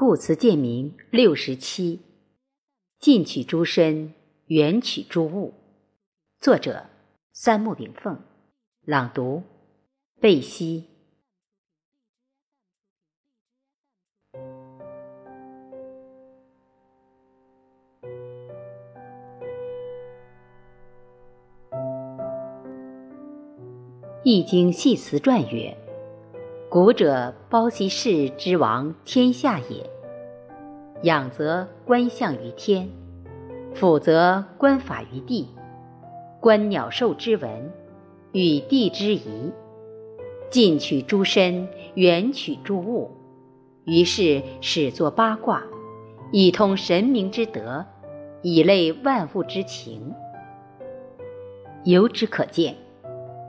[0.00, 2.00] 故词鉴明六十七，
[2.98, 4.14] 近取诸身，
[4.46, 5.52] 远取诸物。
[6.40, 6.86] 作者：
[7.34, 8.18] 三木炳凤。
[8.86, 9.42] 朗读：
[10.18, 10.86] 贝西。
[24.24, 25.76] 《易经系辞传》曰
[26.70, 29.90] ：“古者包羲氏之王天下也。
[31.02, 32.88] 仰则观象于天，
[33.74, 35.48] 俯则观法于地。
[36.38, 37.72] 观鸟兽之文，
[38.30, 39.50] 与地之宜。
[40.48, 43.10] 近取诸身，远取诸物。
[43.84, 45.64] 于是始作八卦，
[46.30, 47.84] 以通神明之德，
[48.42, 50.14] 以类万物之情。
[51.82, 52.76] 由之可见。”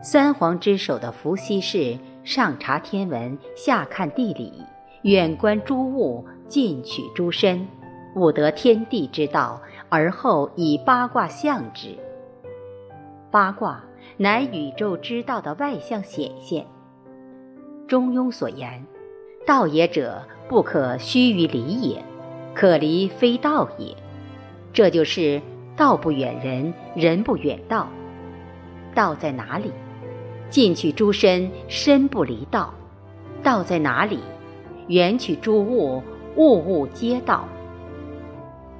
[0.00, 1.98] 三皇之首的伏羲氏，
[2.28, 4.62] 上察天文，下看地理，
[5.00, 7.66] 远观诸物，近取诸身，
[8.16, 11.96] 悟得天地之道，而后以八卦象之。
[13.30, 13.82] 八卦
[14.18, 16.66] 乃宇宙之道的外象显现。
[17.86, 18.84] 中庸所言
[19.48, 22.04] ：“道也者，不可虚于离也，
[22.54, 23.96] 可离非道也。”
[24.74, 25.40] 这就是
[25.74, 27.88] 道不远人，人不远道。
[28.94, 29.72] 道在哪里？
[30.50, 32.72] 近取诸身，身不离道；
[33.42, 34.18] 道在哪里？
[34.86, 36.02] 远取诸物，
[36.36, 37.46] 物物皆道。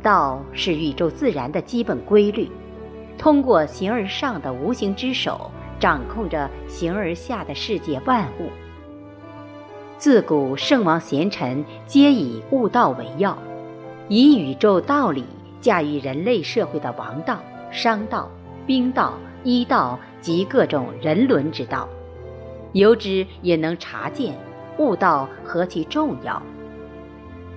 [0.02, 2.48] 道是宇宙自然的基本规律，
[3.18, 8.48] 通过形而上的无形之手，掌控着形而下的世界万物。
[9.98, 13.36] 自古圣王贤臣皆以悟道为要，
[14.08, 15.22] 以宇宙道理
[15.60, 17.38] 驾驭人类社会的王道、
[17.70, 18.30] 商道、
[18.66, 19.12] 兵道。
[19.44, 21.88] 医道及各种人伦之道，
[22.72, 24.34] 由之也能察见
[24.78, 26.34] 悟道何其重要。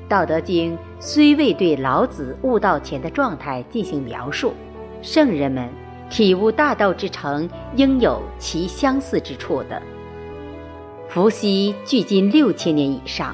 [0.07, 4.53] 《道德经》虽未对老子悟道前的状态进行描述，
[5.01, 5.69] 圣人们
[6.09, 9.81] 体悟大道之成，应有其相似之处的。
[11.07, 13.33] 伏羲距今六千年以上，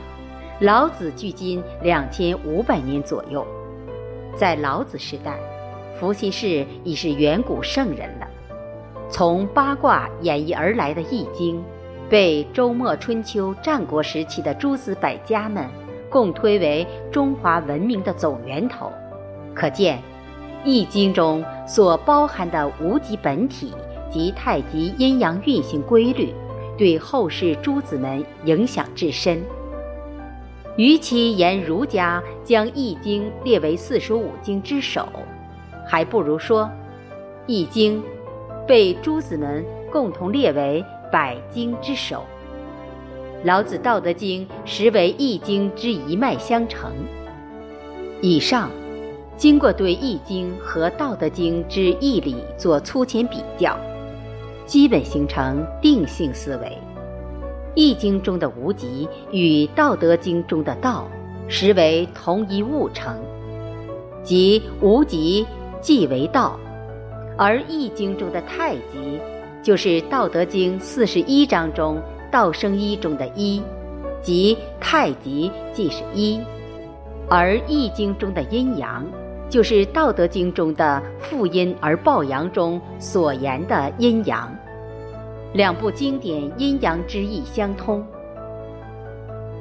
[0.59, 3.45] 老子距今两千五百年左右，
[4.35, 5.35] 在老子时代，
[5.99, 8.26] 伏羲氏已是远古圣人了。
[9.09, 11.59] 从八卦演绎而来的《易经》，
[12.09, 15.65] 被周末春秋战国时期的诸子百家们
[16.09, 18.91] 共推为中华文明的总源头，
[19.53, 19.97] 可见
[20.65, 23.73] 《易经》中所包含的无极本体
[24.11, 26.33] 及太极阴阳运行规律，
[26.77, 29.41] 对后世诸子们影响至深。
[30.75, 35.07] 与其言儒家将《易经》列为四书五经之首，
[35.87, 36.65] 还不如说
[37.47, 38.01] 《易经》。
[38.67, 42.25] 被诸子们共同列为百经之首，
[43.45, 46.91] 老子《道德经》实为《易经》之一脉相承。
[48.21, 48.69] 以上，
[49.37, 53.77] 经过对《易经》和《道德经》之义理做粗浅比较，
[54.65, 56.67] 基本形成定性思维。
[57.73, 61.07] 《易经》中的无极与《道德经》中的道，
[61.47, 63.15] 实为同一物成，
[64.23, 65.47] 即无极
[65.79, 66.59] 即为道。
[67.37, 69.19] 而《易经》中的太极，
[69.61, 73.61] 就是《道德经》四十一章中“道生一”中的一，
[74.23, 76.39] 即太极即是一；
[77.29, 79.05] 而《易经》中的阴阳，
[79.49, 84.51] 就是《道德经》中的“复阴而抱阳”中所言的阴阳。
[85.53, 88.03] 两部经典阴阳之意相通。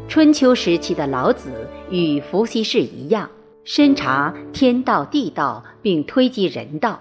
[0.09, 3.29] 春秋时期的老子与伏羲氏一样，
[3.65, 6.99] 深察天道地道，并推及人道。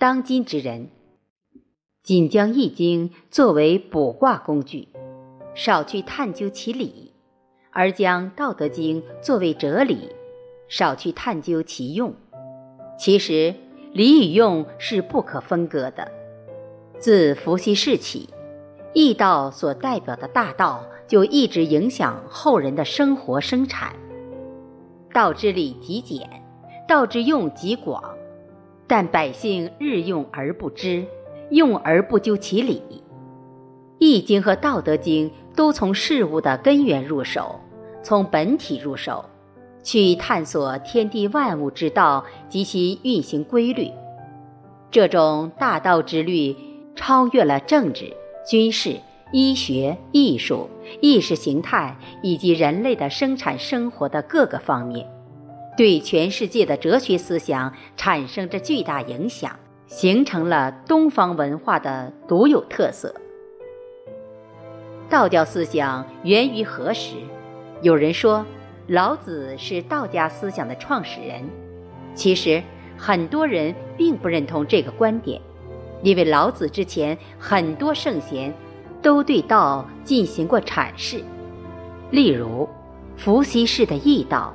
[0.00, 0.90] 当今之人，
[2.04, 4.86] 仅将《易经》作为卜卦工具，
[5.56, 7.10] 少去探究其理；
[7.72, 10.10] 而将《道德经》作为哲理，
[10.68, 12.14] 少去探究其用。
[12.96, 13.52] 其实，
[13.92, 16.08] 理与用是不可分割的。
[17.00, 18.28] 自伏羲氏起，
[18.94, 23.96] 易道所代表的大道就一直影响后人的生活生产。
[25.12, 26.44] 道之理极简，
[26.86, 28.16] 道之用极广。
[28.88, 31.04] 但百姓日用而不知，
[31.50, 32.82] 用而不究其理。
[33.98, 37.60] 《易经》和《道德经》都从事物的根源入手，
[38.02, 39.24] 从本体入手，
[39.82, 43.90] 去探索天地万物之道及其运行规律。
[44.90, 46.56] 这种大道之律，
[46.96, 48.10] 超越了政治、
[48.48, 48.96] 军事、
[49.32, 50.70] 医学、艺术、
[51.02, 55.06] 意识形态以及人类的生产生活的各个方面。
[55.78, 63.14] 对全世界的哲学思想产生着巨大影响，形成了东方文化的独有特色。
[65.08, 67.14] 道教思想源于何时？
[67.80, 68.44] 有人说，
[68.88, 71.48] 老子是道家思想的创始人。
[72.12, 72.60] 其实，
[72.96, 75.40] 很多人并不认同这个观点，
[76.02, 78.52] 因为老子之前很多圣贤
[79.00, 81.22] 都对道进行过阐释。
[82.10, 82.68] 例如，
[83.16, 84.52] 伏羲氏的易道，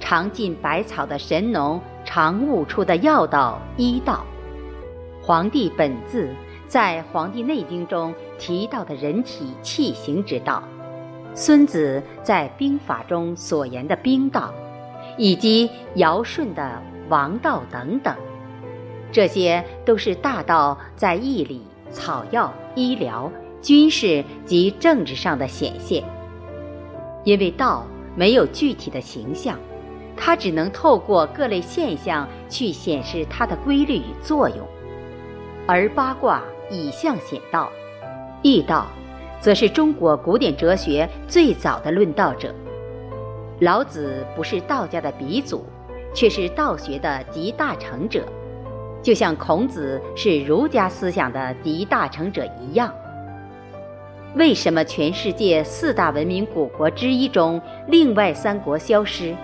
[0.00, 4.24] 尝尽百草的神农尝悟出的药道医道，
[5.22, 6.28] 黄帝本字
[6.66, 10.62] 在《黄帝内经》中提到的人体气行之道。
[11.34, 14.52] 孙子在兵法中所言的兵道，
[15.16, 18.14] 以及尧舜的王道等等，
[19.12, 23.30] 这些都是大道在义理、草药、医疗、
[23.62, 26.02] 军事及政治上的显现。
[27.24, 27.86] 因为道
[28.16, 29.58] 没有具体的形象，
[30.20, 34.58] 它只能透过各类现象去显示它的规律与作用，
[35.66, 37.70] 而八卦以象显道，
[38.42, 38.86] 易道。
[39.40, 42.52] 则是中国古典哲学最早的论道者。
[43.60, 45.64] 老子不是道家的鼻祖，
[46.12, 48.24] 却是道学的集大成者，
[49.00, 52.92] 就像孔子是儒家思想的集大成者一样。
[54.34, 59.36] 为什么全世界四大文明古国之一中，另外三国消失，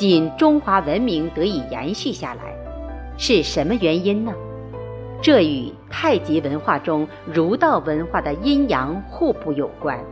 [0.00, 2.56] 仅中华文明得以延续下来？
[3.18, 4.32] 是什么原因呢？
[5.20, 10.02] 这与太极文化中儒道文化的阴阳互补有关。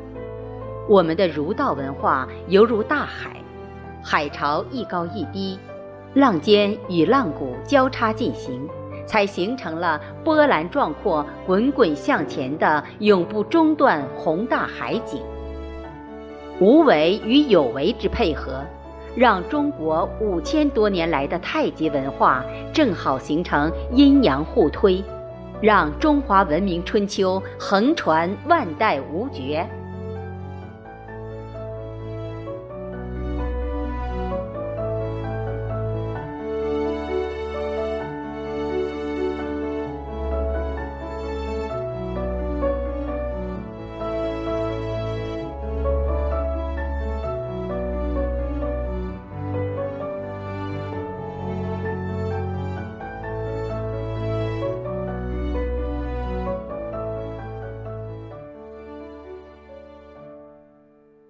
[0.90, 3.34] 我们的儒道文化犹如大海，
[4.04, 5.58] 海潮一高一低，
[6.12, 8.68] 浪尖与浪谷交叉进行，
[9.06, 15.22] 才形成了波澜壮阔、滚滚向前的永不中断宏大海景。
[16.60, 18.62] 无为与有为之配合，
[19.18, 25.02] 让中国五千多年来的太极文化正好形成阴阳互推，
[25.60, 29.68] 让中华文明春秋横传万代无绝。